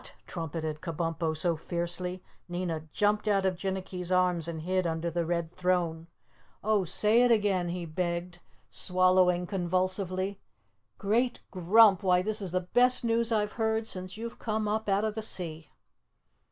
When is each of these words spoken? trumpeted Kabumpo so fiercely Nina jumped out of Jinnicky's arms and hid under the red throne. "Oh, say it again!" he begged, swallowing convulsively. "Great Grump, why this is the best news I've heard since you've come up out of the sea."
trumpeted 0.25 0.81
Kabumpo 0.81 1.37
so 1.37 1.55
fiercely 1.55 2.23
Nina 2.49 2.87
jumped 2.91 3.27
out 3.27 3.45
of 3.45 3.55
Jinnicky's 3.55 4.11
arms 4.11 4.47
and 4.47 4.61
hid 4.63 4.87
under 4.87 5.11
the 5.11 5.27
red 5.27 5.51
throne. 5.53 6.07
"Oh, 6.63 6.83
say 6.85 7.21
it 7.21 7.29
again!" 7.29 7.69
he 7.69 7.85
begged, 7.85 8.39
swallowing 8.67 9.45
convulsively. 9.45 10.39
"Great 10.97 11.41
Grump, 11.51 12.01
why 12.01 12.23
this 12.23 12.41
is 12.41 12.49
the 12.49 12.61
best 12.61 13.03
news 13.03 13.31
I've 13.31 13.51
heard 13.61 13.85
since 13.85 14.17
you've 14.17 14.39
come 14.39 14.67
up 14.67 14.89
out 14.89 15.03
of 15.03 15.13
the 15.13 15.21
sea." 15.21 15.69